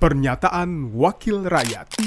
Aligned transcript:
Pernyataan 0.00 0.96
Wakil 0.96 1.44
Rakyat 1.44 2.00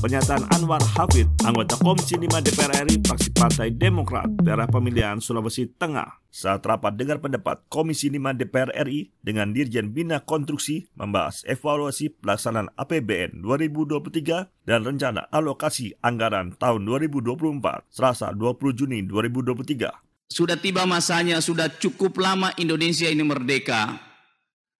Pernyataan 0.00 0.48
Anwar 0.56 0.80
Hafid, 0.80 1.28
anggota 1.44 1.76
Komisi 1.76 2.16
5 2.16 2.40
DPR 2.40 2.80
RI, 2.88 2.96
fraksi 3.04 3.28
Partai 3.28 3.76
Demokrat, 3.76 4.32
daerah 4.40 4.64
pemilihan 4.64 5.20
Sulawesi 5.20 5.68
Tengah, 5.68 6.24
saat 6.32 6.64
rapat 6.64 6.96
dengar 6.96 7.20
pendapat 7.20 7.60
Komisi 7.68 8.08
5 8.08 8.40
DPR 8.40 8.72
RI 8.88 9.12
dengan 9.20 9.52
Dirjen 9.52 9.92
Bina 9.92 10.24
Konstruksi 10.24 10.88
membahas 10.96 11.44
evaluasi 11.44 12.08
pelaksanaan 12.24 12.72
APBN 12.72 13.44
2023 13.44 14.64
dan 14.64 14.80
rencana 14.88 15.28
alokasi 15.28 15.92
anggaran 16.00 16.56
tahun 16.56 16.88
2024, 16.88 17.84
Selasa 17.92 18.32
20 18.32 18.80
Juni 18.80 19.04
2023. 19.04 20.32
Sudah 20.32 20.56
tiba 20.56 20.88
masanya, 20.88 21.36
sudah 21.44 21.68
cukup 21.68 22.16
lama 22.16 22.56
Indonesia 22.56 23.12
ini 23.12 23.20
merdeka. 23.20 23.92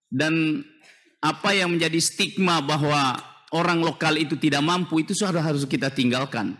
Dan 0.09 0.65
apa 1.25 1.57
yang 1.57 1.73
menjadi 1.73 1.97
stigma 1.97 2.61
bahwa 2.61 3.17
orang 3.49 3.81
lokal 3.81 4.13
itu 4.21 4.37
tidak 4.37 4.61
mampu 4.61 5.01
itu 5.01 5.17
sudah 5.17 5.41
harus 5.41 5.65
kita 5.65 5.89
tinggalkan. 5.89 6.53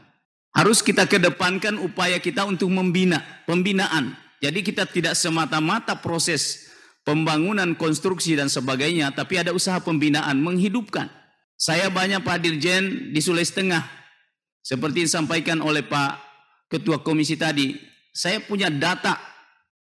Harus 0.49 0.81
kita 0.81 1.05
kedepankan 1.05 1.77
upaya 1.77 2.17
kita 2.17 2.47
untuk 2.49 2.73
membina, 2.73 3.21
pembinaan. 3.45 4.17
Jadi 4.41 4.65
kita 4.65 4.89
tidak 4.89 5.13
semata-mata 5.13 5.99
proses 6.01 6.71
pembangunan, 7.05 7.77
konstruksi 7.77 8.33
dan 8.33 8.49
sebagainya, 8.49 9.13
tapi 9.13 9.37
ada 9.37 9.53
usaha 9.53 9.77
pembinaan, 9.77 10.41
menghidupkan. 10.41 11.11
Saya 11.59 11.91
banyak 11.91 12.23
Pak 12.23 12.39
Dirjen 12.41 13.13
di 13.13 13.19
Sulawesi 13.21 13.53
Tengah, 13.53 13.83
seperti 14.63 15.05
disampaikan 15.05 15.59
oleh 15.59 15.85
Pak 15.85 16.23
Ketua 16.71 17.03
Komisi 17.03 17.37
tadi, 17.37 17.75
saya 18.15 18.41
punya 18.41 18.71
data 18.71 19.19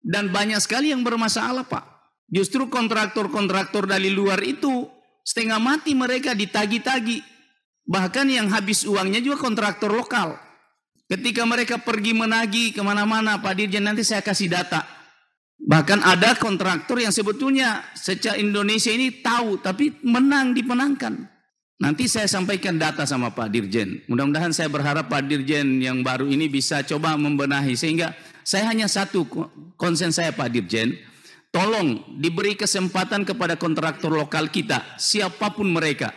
dan 0.04 0.34
banyak 0.34 0.60
sekali 0.60 0.90
yang 0.90 1.06
bermasalah 1.06 1.64
Pak. 1.70 1.93
Justru 2.34 2.66
kontraktor-kontraktor 2.66 3.86
dari 3.86 4.10
luar 4.10 4.42
itu 4.42 4.90
setengah 5.22 5.62
mati 5.62 5.94
mereka 5.94 6.34
ditagi-tagi. 6.34 7.22
Bahkan 7.86 8.26
yang 8.26 8.50
habis 8.50 8.90
uangnya 8.90 9.22
juga 9.22 9.38
kontraktor 9.38 9.94
lokal. 9.94 10.42
Ketika 11.06 11.46
mereka 11.46 11.78
pergi 11.78 12.18
menagi 12.18 12.74
ke 12.74 12.82
mana-mana, 12.82 13.38
Pak 13.38 13.54
Dirjen 13.54 13.86
nanti 13.86 14.02
saya 14.02 14.26
kasih 14.26 14.50
data. 14.50 14.82
Bahkan 15.62 16.02
ada 16.02 16.34
kontraktor 16.34 16.98
yang 16.98 17.14
sebetulnya 17.14 17.86
secara 17.94 18.42
Indonesia 18.42 18.90
ini 18.90 19.22
tahu, 19.22 19.62
tapi 19.62 19.94
menang 20.02 20.58
dipenangkan. 20.58 21.30
Nanti 21.86 22.10
saya 22.10 22.26
sampaikan 22.26 22.82
data 22.82 23.06
sama 23.06 23.30
Pak 23.30 23.54
Dirjen. 23.54 24.02
Mudah-mudahan 24.10 24.50
saya 24.56 24.74
berharap 24.74 25.06
Pak 25.06 25.30
Dirjen 25.30 25.78
yang 25.84 26.02
baru 26.02 26.26
ini 26.26 26.50
bisa 26.50 26.82
coba 26.82 27.14
membenahi. 27.14 27.78
Sehingga 27.78 28.18
saya 28.42 28.74
hanya 28.74 28.90
satu 28.90 29.28
konsen 29.78 30.10
saya 30.10 30.34
Pak 30.34 30.50
Dirjen 30.50 31.13
Tolong 31.54 32.18
diberi 32.18 32.58
kesempatan 32.58 33.30
kepada 33.30 33.54
kontraktor 33.54 34.10
lokal 34.10 34.50
kita, 34.50 34.98
siapa 34.98 35.54
pun 35.54 35.70
mereka, 35.70 36.10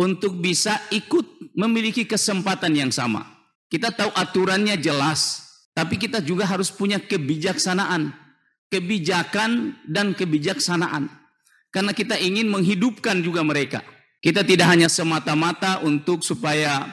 untuk 0.00 0.40
bisa 0.40 0.80
ikut 0.88 1.52
memiliki 1.52 2.08
kesempatan 2.08 2.72
yang 2.72 2.88
sama. 2.88 3.28
Kita 3.68 3.92
tahu 3.92 4.08
aturannya 4.16 4.80
jelas, 4.80 5.52
tapi 5.76 6.00
kita 6.00 6.24
juga 6.24 6.48
harus 6.48 6.72
punya 6.72 6.96
kebijaksanaan, 6.96 8.08
kebijakan 8.72 9.76
dan 9.84 10.16
kebijaksanaan. 10.16 11.12
Karena 11.68 11.92
kita 11.92 12.16
ingin 12.16 12.48
menghidupkan 12.48 13.20
juga 13.20 13.44
mereka. 13.44 13.84
Kita 14.24 14.40
tidak 14.48 14.64
hanya 14.64 14.88
semata-mata 14.88 15.84
untuk 15.84 16.24
supaya 16.24 16.88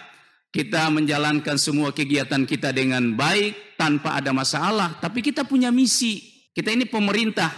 kita 0.51 0.91
menjalankan 0.91 1.55
semua 1.55 1.95
kegiatan 1.95 2.43
kita 2.43 2.75
dengan 2.75 3.15
baik 3.15 3.79
tanpa 3.79 4.19
ada 4.19 4.35
masalah, 4.35 4.99
tapi 4.99 5.23
kita 5.23 5.47
punya 5.47 5.71
misi. 5.71 6.35
Kita 6.51 6.73
ini 6.73 6.83
pemerintah, 6.89 7.53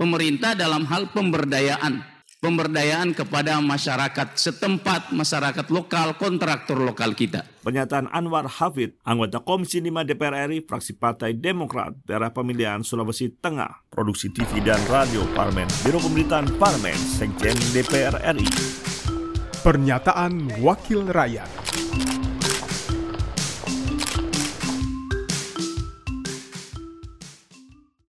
pemerintah 0.00 0.56
dalam 0.56 0.88
hal 0.88 1.12
pemberdayaan. 1.12 2.08
Pemberdayaan 2.40 3.12
kepada 3.12 3.60
masyarakat 3.60 4.32
setempat, 4.32 5.12
masyarakat 5.12 5.68
lokal, 5.68 6.16
kontraktor 6.16 6.80
lokal 6.80 7.12
kita. 7.12 7.44
Pernyataan 7.60 8.08
Anwar 8.08 8.48
Hafid, 8.48 8.96
anggota 9.04 9.44
Komisi 9.44 9.84
5 9.84 10.08
DPR 10.08 10.48
RI, 10.48 10.64
fraksi 10.64 10.96
Partai 10.96 11.36
Demokrat, 11.36 11.92
daerah 12.08 12.32
pemilihan 12.32 12.80
Sulawesi 12.80 13.28
Tengah, 13.44 13.84
produksi 13.92 14.32
TV 14.32 14.64
dan 14.64 14.80
radio 14.88 15.20
Parmen, 15.36 15.68
Biro 15.84 16.00
Pemerintahan 16.00 16.48
Parmen, 16.56 16.96
Sekjen 16.96 17.60
DPR 17.76 18.16
RI. 18.32 18.48
Pernyataan 19.60 20.64
Wakil 20.64 21.12
Rakyat 21.12 21.60